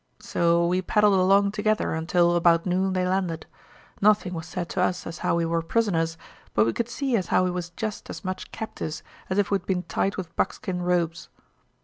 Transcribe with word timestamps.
So 0.19 0.65
we 0.65 0.81
paddled 0.81 1.13
along 1.13 1.51
together 1.51 1.93
until, 1.93 2.35
about 2.35 2.65
noon, 2.65 2.93
they 2.93 3.07
landed. 3.07 3.45
Nothing 4.01 4.33
was 4.33 4.47
said 4.47 4.67
to 4.69 4.81
us 4.81 5.05
as 5.05 5.19
how 5.19 5.35
we 5.35 5.45
were 5.45 5.61
prisoners, 5.61 6.17
but 6.55 6.65
we 6.65 6.73
could 6.73 6.89
see 6.89 7.15
as 7.15 7.27
how 7.27 7.43
we 7.43 7.51
was 7.51 7.69
jest 7.69 8.09
as 8.09 8.25
much 8.25 8.51
captives 8.51 9.03
as 9.29 9.37
ef 9.37 9.51
we'd 9.51 9.67
been 9.67 9.83
tied 9.83 10.15
with 10.15 10.35
buckskin 10.35 10.81
ropes. 10.81 11.29